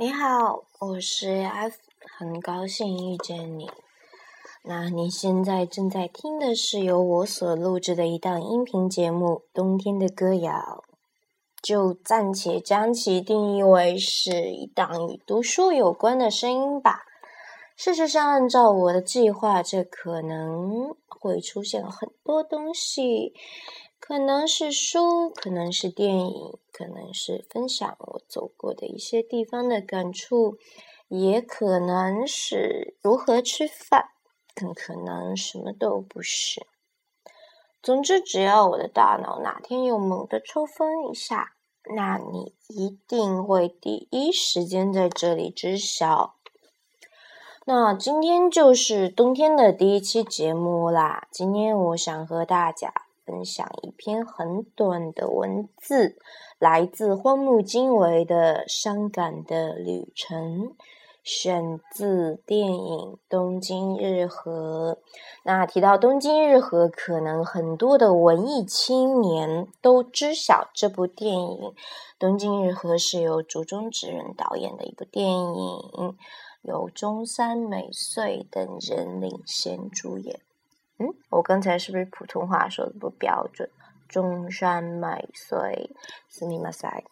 [0.00, 1.74] 你好，我是 F，
[2.16, 3.68] 很高兴遇见你。
[4.62, 10.52] 那你现在正在听的是由我所录制的一档音频节目《冬天的歌谣》，
[11.60, 17.02] 就暂且将其定义为是一档与读书有关的声音吧。
[17.74, 23.34] 事实上，按照我的计划，这可能会出现很多东西。
[24.08, 30.56] 可能是书，可能是电影，可能是分享我走过的一些地方的感触，
[31.08, 34.08] 也可能是如何吃饭，
[34.54, 36.66] 更可能什么都不是。
[37.82, 41.52] 总之，只要我的大脑哪天又猛地抽风一下，
[41.94, 46.36] 那你一定会第一时间在这里知晓。
[47.66, 51.28] 那今天就是冬天的第一期节目啦。
[51.30, 53.07] 今天我想和大家。
[53.28, 56.16] 分享一篇很短的文字，
[56.58, 60.68] 来自荒木经惟的《伤感的旅程》，
[61.22, 64.94] 选自电影《东京日和》。
[65.44, 71.58] 那提到《东京日和》，可能很多的文艺青年都知晓这部电影。
[72.18, 76.16] 《东京日和》是由竹中直人导演的一部电影，
[76.62, 80.40] 由中山美穗等人领衔主演。
[80.98, 83.68] 嗯，我刚才是不是普通话说的不标准？
[84.08, 85.90] 中山麦穗，
[86.28, 87.04] 斯尼马塞。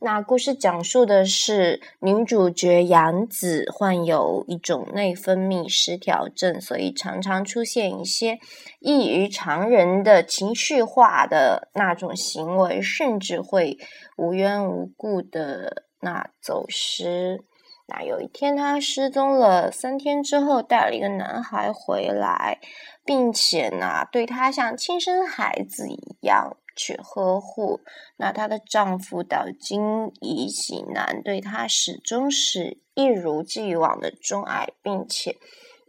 [0.00, 8.38] 那故事讲述的是女主角杨子患有一种内分泌失调症，所以常常出现一些
[8.80, 13.78] 异于常人的情绪化的那种行为，甚至会
[14.18, 17.42] 无缘无故的那走失。
[17.86, 22.58] 那有一天，她失踪了三天之后，带了一个男孩回来，
[23.04, 27.80] 并且呢，对她像亲生孩子一样去呵护。
[28.16, 35.36] 那她的丈夫岛津义喜男对她始终是一如既往的钟爱，并且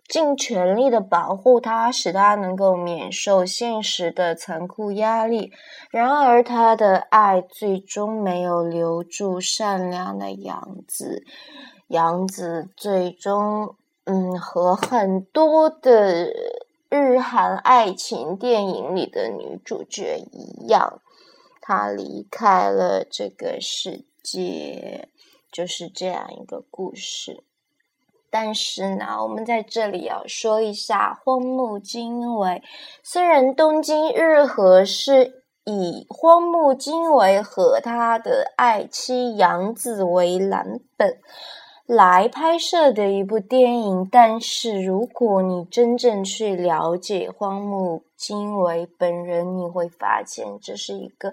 [0.07, 5.51] 尽全力的保护她，使她能够免受现实的残酷压力。
[5.89, 11.23] 然而，她的爱最终没有留住善良的杨子。
[11.87, 13.75] 杨子最终，
[14.05, 16.31] 嗯，和很多的
[17.03, 21.01] 日韩爱情电影里的女主角一样，
[21.61, 25.09] 她离开了这个世界，
[25.51, 27.43] 就是这样一个故事。
[28.29, 32.61] 但是呢，我们在这里要说一下荒木经惟。
[33.01, 41.19] 虽然《东京日和》是以荒木经惟和他的爱妻杨子为蓝本。
[41.85, 51.31] 来拍摄的一部电影，但是如果你真正去了解荒木经惟本人，你会发现这是一个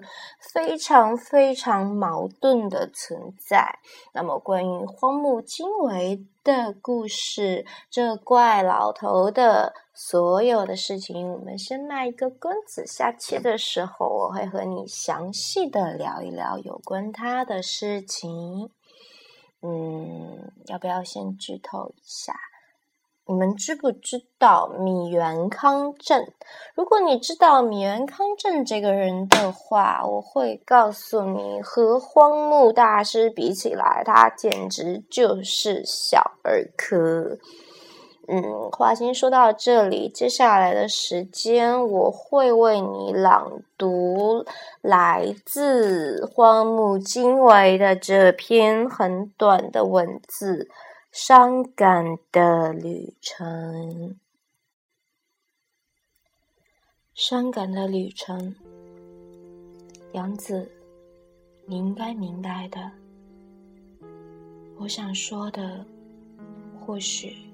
[0.53, 3.79] 非常非常矛盾的存在。
[4.13, 18.69] 那么，关于荒木经惟的故事，这怪老头的所有的事情，我们先卖一个关子，下期的时候我会和你详细的聊一聊有关他的事情。
[19.63, 22.35] 嗯，要不要先剧透一下？
[23.25, 26.27] 你们知不知道米原康正？
[26.75, 37.37] 如果你知道米原康正这个人的话，我会告诉你，和荒木大师比起来，他简直就是小儿科。
[38.27, 44.45] 嗯，话先说到这里，接下来的时间我会为你朗读
[44.81, 50.63] 来自荒木经惟的这篇很短的文字
[51.11, 54.09] 《伤感的旅程》。
[57.13, 58.55] 伤感的旅程，
[60.13, 60.71] 杨子，
[61.67, 62.89] 你应该明白的。
[64.79, 65.85] 我想说的，
[66.79, 67.52] 或许。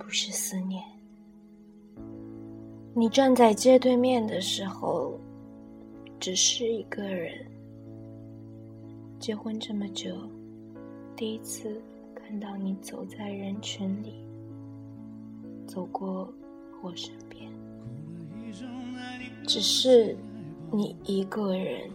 [0.00, 0.82] 不是思念。
[2.94, 5.16] 你站在街对面的时候，
[6.18, 7.46] 只是一个人。
[9.20, 10.16] 结婚这么久，
[11.14, 11.80] 第一次
[12.14, 14.24] 看到你走在人群里，
[15.66, 16.32] 走过
[16.82, 17.52] 我身边，
[19.46, 20.16] 只是
[20.72, 21.90] 你一个人。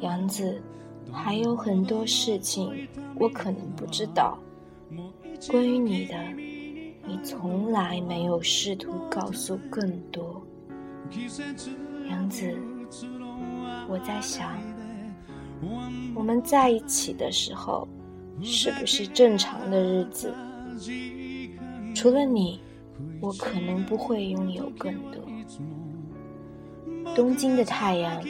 [0.00, 0.60] 杨子，
[1.10, 4.36] 还有很多事情我可能不知道。
[5.48, 6.16] 关于你的，
[7.06, 10.44] 你从来没有试图告诉更多。
[12.08, 12.58] 杨子，
[13.88, 14.58] 我在想，
[16.14, 17.86] 我们在一起的时候，
[18.42, 20.34] 是不是正常的日子？
[21.94, 22.60] 除了你，
[23.20, 25.22] 我可能不会拥有更多。
[27.14, 28.22] 东京的太阳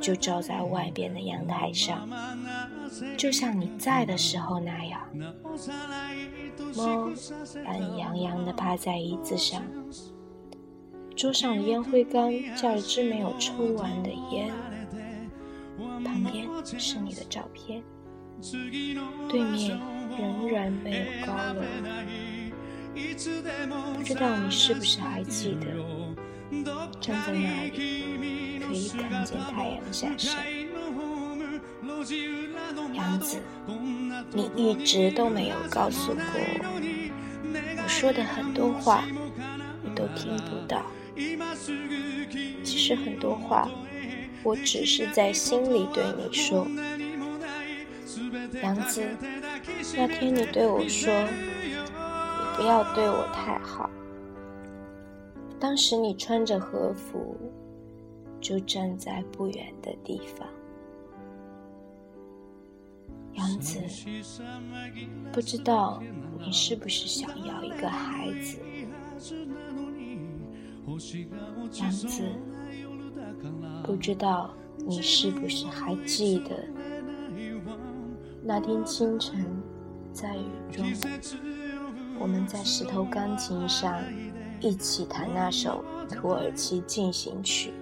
[0.00, 2.08] 就照在外边的阳台上，
[3.16, 5.00] 就像你在的时候那样。
[6.76, 7.10] 猫
[7.64, 9.62] 懒洋洋地趴在椅子上，
[11.16, 14.52] 桌上的烟灰缸架着支没有抽完的烟，
[16.04, 16.46] 旁边
[16.78, 17.82] 是你的照片，
[19.28, 19.80] 对面
[20.18, 21.62] 仍然没有高楼。
[23.96, 25.66] 不知道你是不是还记得，
[27.00, 30.44] 站在那里可以看见太阳下山。
[32.92, 33.38] 杨子，
[34.32, 39.04] 你一直都没有告诉过我，我说的很多话
[39.82, 40.82] 你都听不到。
[42.62, 43.68] 其实很多话，
[44.42, 46.66] 我只是在心里对你说。
[48.62, 49.02] 杨子，
[49.96, 51.12] 那天你对我说。
[51.92, 53.88] 你不要对我太好。
[55.58, 57.36] 当时你穿着和服，
[58.40, 60.46] 就站在不远的地方。
[63.34, 63.78] 杨子，
[65.32, 66.02] 不知道
[66.38, 68.58] 你是不是想要一个孩子？
[71.78, 72.22] 杨子，
[73.84, 76.64] 不知道你是不是还记得
[78.42, 79.44] 那天清晨
[80.12, 80.84] 在雨中？
[82.18, 84.02] 我们在石头钢琴上
[84.60, 87.72] 一起弹那首土耳其进行曲。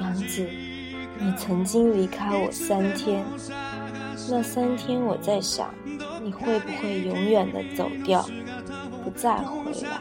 [0.00, 0.48] 杨子，
[1.18, 3.24] 你曾经离开我三天，
[4.28, 5.72] 那三天我在想，
[6.22, 8.28] 你会不会永远的走掉，
[9.02, 10.00] 不再回来？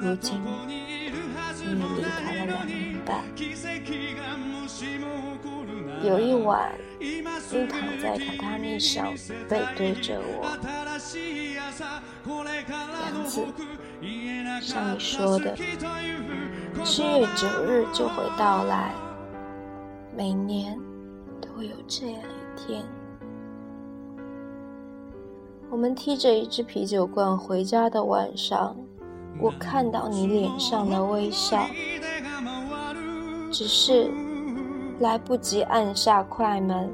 [0.00, 3.22] 如今，你已离开了两年半。
[6.02, 7.22] 有一晚，你
[7.68, 9.14] 躺在榻榻米上，
[9.48, 10.58] 背对着我。
[13.12, 13.46] 杨子，
[14.60, 15.56] 像你说的，
[16.84, 18.92] 七月九日就会到来。
[20.16, 20.78] 每年
[21.40, 22.84] 都有这样一天。
[25.70, 28.76] 我们提着一只啤酒罐回家的晚上，
[29.38, 31.66] 我看到你脸上的微笑，
[33.50, 34.10] 只是。
[35.00, 36.88] 来不及按下快门，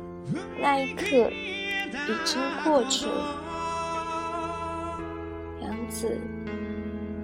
[0.58, 3.12] 那一刻已经过去了。
[5.61, 6.19] 杨子，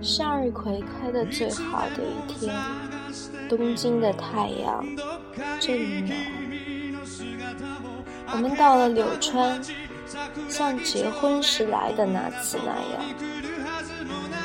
[0.04, 2.54] 向日葵开的最好的一天，
[3.48, 4.84] 东京的太阳
[5.58, 6.18] 正暖。
[8.32, 9.58] 我们到了柳川，
[10.46, 13.02] 像结婚时来的那次那样，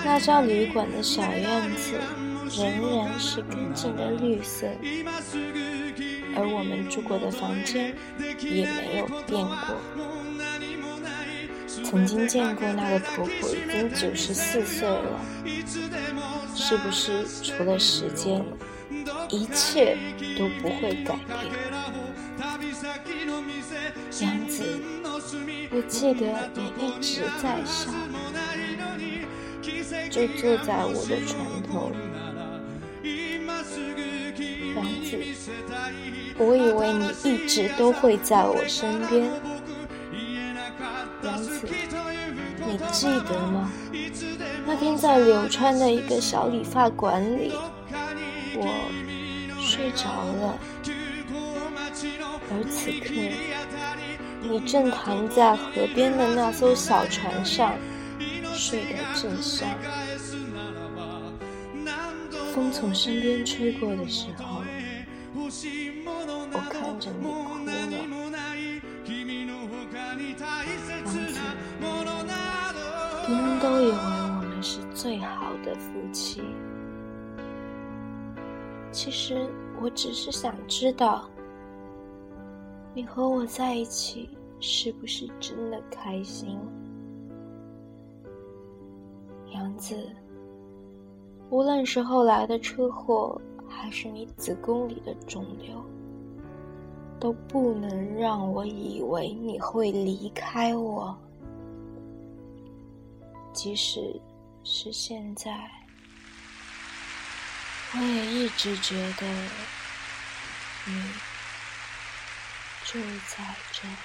[0.05, 1.99] 那家旅馆的小院子
[2.57, 4.65] 仍然是干净的绿色。
[6.35, 7.93] 而我们住过的房间
[8.39, 9.75] 也没有变过。
[11.83, 15.19] 曾经见过那个婆婆已经九十四岁了，
[16.55, 18.45] 是不是除了时间，
[19.29, 19.97] 一切
[20.37, 21.51] 都不会改变？
[24.21, 24.63] 杨子，
[25.71, 27.91] 我记得你一直在笑，
[30.09, 31.91] 就坐在我的床头。
[34.75, 35.17] 杨子，
[36.37, 39.31] 我以为你一直都会在我身边。
[42.91, 43.71] 记得吗？
[44.65, 47.53] 那天在柳川的一个小理发馆里，
[48.55, 48.65] 我
[49.59, 50.57] 睡着了，
[52.51, 53.13] 而此刻，
[54.41, 57.73] 你正躺在河边的那艘小船上，
[58.53, 59.67] 睡得正香。
[62.53, 64.63] 风从身边吹过的时候，
[66.51, 67.27] 我看着你
[75.09, 76.39] 最好的夫妻，
[78.91, 79.49] 其实
[79.81, 81.27] 我只是想知道，
[82.93, 86.59] 你和我在一起是不是真的开心，
[89.51, 89.95] 杨子。
[91.49, 95.83] 无论是后来的车祸，还是你子宫里的肿瘤，
[97.19, 101.17] 都不能让我以为你会离开我。
[103.51, 104.15] 即使
[104.71, 105.51] 是现在，
[107.93, 109.25] 我也一直觉得
[110.85, 111.11] 你
[112.85, 113.95] 就在这里。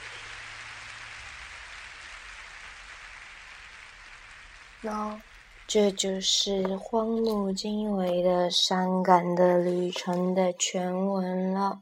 [4.80, 5.21] No。
[5.66, 11.80] 这就是荒木经惟的《伤感的旅程》的全文了。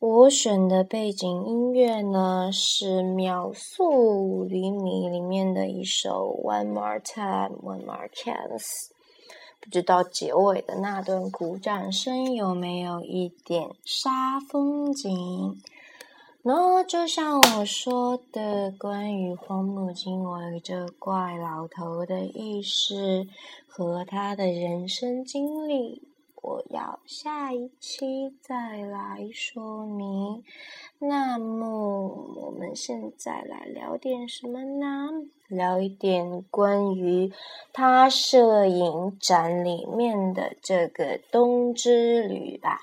[0.00, 8.62] 我选的背景音乐呢是《秒速五厘米》里面的一首《One More Time, One More Chance》。
[9.60, 15.56] 不知道结尾的那段鼓掌声有没有一点杀风景？
[16.42, 23.26] 那就像我说的，关于荒木经惟这怪老头的意识
[23.66, 26.02] 和他的人生经历。
[26.42, 30.42] 我要下一期再来说明。
[30.98, 35.08] 那么我们现在来聊点什么呢？
[35.48, 37.32] 聊一点关于
[37.72, 42.80] 他摄影展里面的这个冬之旅吧。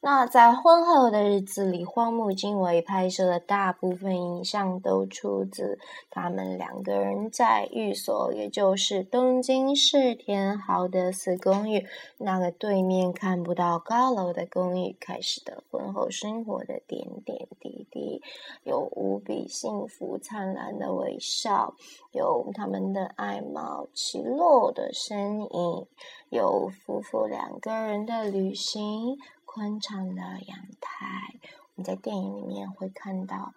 [0.00, 5.78] 那在婚后的日子里，荒木经惟拍摄的大部分影像都出自
[6.08, 11.84] 他们两个人在寓所，也就是东京世田豪德寺公寓
[12.16, 18.22] 那个对面看不到高楼的公寓开始的婚后生活的点点滴滴，
[18.62, 21.74] 有无比幸福灿烂的微笑，
[22.12, 25.86] 有他们的爱貌其落的身影，
[26.30, 29.18] 有夫妇两个人的旅行。
[29.50, 31.34] 宽敞的阳台，
[31.74, 33.54] 我们在电影里面会看到，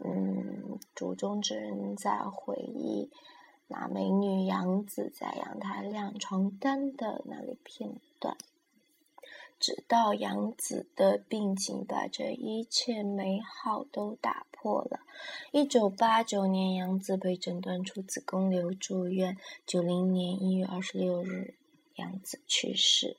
[0.00, 3.08] 嗯，竹中之人在回忆
[3.68, 8.36] 那美女杨子在阳台晾床单的那个片段。
[9.60, 14.98] 直到杨子的病情把这一切美好都打破了。
[15.52, 19.38] 一九八九年，杨子被诊断出子宫瘤，住院。
[19.64, 21.54] 九零年一月二十六日，
[21.94, 23.16] 杨子去世。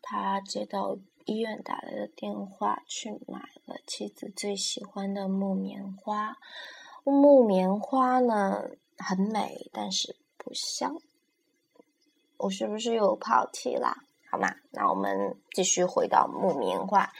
[0.00, 0.96] 他接到。
[1.24, 6.36] 医院打来的电话，去买了妻子最喜欢的木棉花。
[7.04, 10.98] 木棉花呢，很美，但是不香。
[12.36, 14.04] 我是不是又跑题啦？
[14.30, 17.12] 好嘛，那我们继续回到木棉花。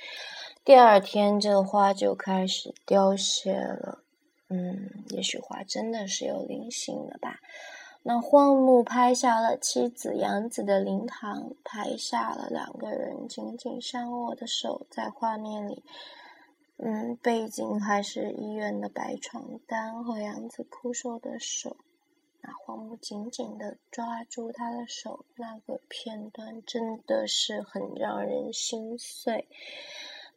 [0.65, 4.03] 第二天，这花就开始凋谢了。
[4.49, 7.41] 嗯，也许花真的是有灵性了吧。
[8.07, 15.83] 那荒木拍下了妻子杨子的灵堂，拍下了两个人紧紧相握的手，在画面里，
[16.77, 21.79] 嗯，背景还是医院的白床单和杨子枯瘦的手。
[22.43, 29.49] 那荒木紧紧的抓住他的手，那个片段真的是很让人心碎。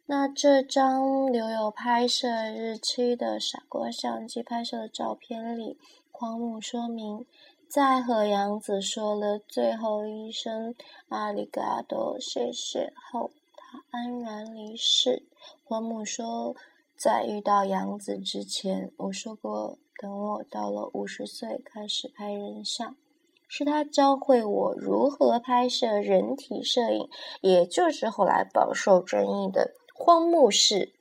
[0.06, 5.76] 那这张留有拍摄日期的傻瓜相机拍摄的照片里，
[6.10, 7.26] 荒木说明。
[7.68, 10.74] 在和杨子说了最后一声
[11.10, 15.22] “阿里嘎多”谢谢后，他安然离世。
[15.64, 16.56] 荒木说
[16.96, 22.96] ：“在遇到杨子之前，我说过，等我到了五十岁开始拍人像，
[23.46, 27.06] 是他教会我如何拍摄人体摄影，
[27.42, 30.94] 也就是后来饱受争议的荒木式，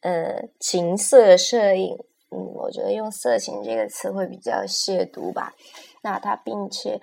[0.00, 1.96] 呃，情色摄影。
[2.32, 5.54] 嗯，我觉得用‘色情’这个词会比较亵渎吧。”
[6.02, 7.00] 那他，并且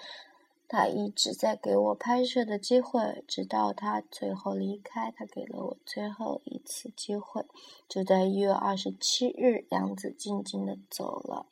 [0.67, 7.45] 他一直在给我拍摄的机会，直到他最后离开，他给了我最后一次机会。
[7.87, 11.45] 就在一月二十七日，杨子静静的走了。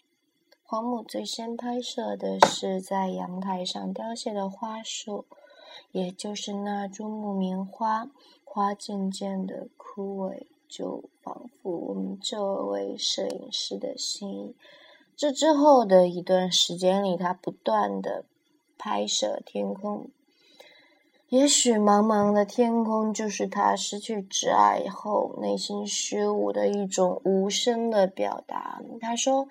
[0.64, 5.25] 黄母最先拍摄的是在阳台上凋谢的花束，
[5.92, 8.10] 也就是那株木棉花，
[8.44, 14.56] 花渐渐的枯萎，就仿佛我们这位摄影师的心。
[15.17, 18.25] 这之后的一段时间里，他不断的
[18.77, 20.10] 拍摄天空。
[21.29, 28.81] 也许茫茫的天空就是他失去挚爱后内心虚无的一种无声的表达。
[29.01, 29.48] 他说：“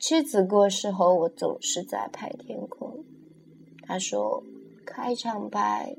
[0.00, 3.04] 妻子过世后，我总是在拍天空。”
[3.86, 4.42] 他说
[4.86, 5.96] ：“开场白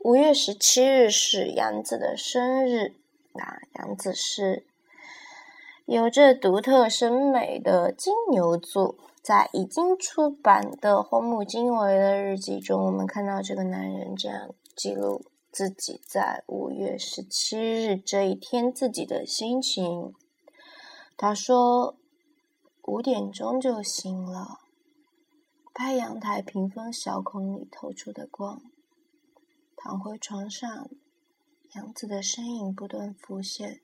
[0.00, 2.94] 五月十七日是杨子的生日。
[3.38, 4.66] 那杨子是
[5.86, 20.12] 有着独特审美的金牛座，在已经出版的荒木经惟的日记中，我们看到这个男人这样记录自己在五月十七日这一天自己的心情。
[21.16, 21.96] 他说
[22.82, 24.58] ：“五点钟就醒了，
[25.72, 28.60] 拍阳台屏风小孔里透出的光，
[29.76, 30.90] 躺回床上。”
[31.78, 33.80] 杨子的身影不断浮现，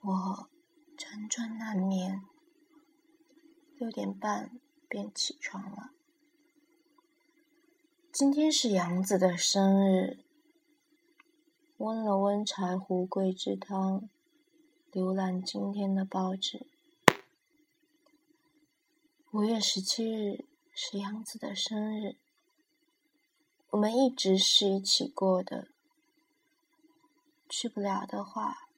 [0.00, 0.50] 我
[0.98, 2.22] 辗转难眠，
[3.76, 4.50] 六点半
[4.88, 5.92] 便起床了。
[8.12, 10.24] 今天是杨子的生日，
[11.76, 14.10] 温了温柴胡桂枝汤，
[14.90, 16.66] 浏览今天的报纸。
[19.30, 20.44] 五月十七日
[20.74, 22.16] 是杨子的生日，
[23.70, 25.68] 我们一直是一起过的。
[27.48, 28.68] 去不了的话，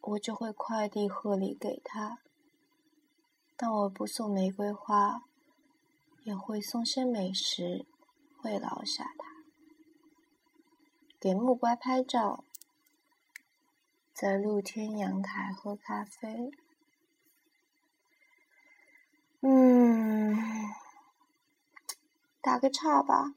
[0.00, 2.18] 我就会快递贺礼给他。
[3.56, 5.24] 但我不送玫瑰花，
[6.22, 7.86] 也会送些美食
[8.42, 9.26] 慰劳下他。
[11.18, 12.44] 给木瓜拍照，
[14.12, 16.52] 在露天阳台喝咖啡。
[19.40, 20.36] 嗯，
[22.40, 23.34] 打个岔吧。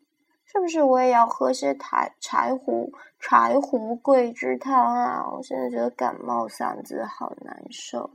[0.52, 2.92] 是不是我也要喝些柴柴胡
[3.22, 5.26] 柴胡桂枝汤啊？
[5.32, 8.12] 我现在觉得感冒，嗓子好难受。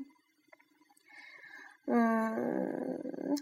[1.86, 3.34] 嗯，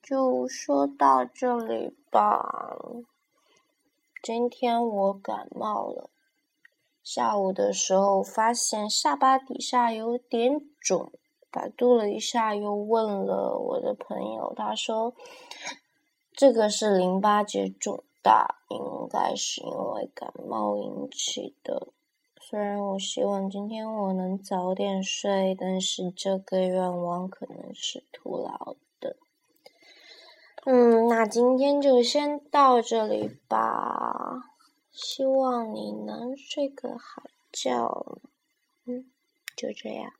[0.00, 2.76] 就说到这里吧。
[4.22, 6.08] 今天我感冒了，
[7.02, 11.10] 下午的时候发现下巴底下有点肿，
[11.50, 15.12] 百度了一下，又问了我的朋友，他说。
[16.36, 21.88] 这个是淋巴结肿大，应该是因为感冒引起的。
[22.40, 29.16] 虽然我希望今天我能早点睡，但是这个愿望可能是徒劳的。
[30.64, 34.50] 嗯，那今天就先到这里吧。
[34.90, 37.22] 希望你能睡个好
[37.52, 38.18] 觉。
[38.84, 39.06] 嗯，
[39.56, 40.12] 就这样。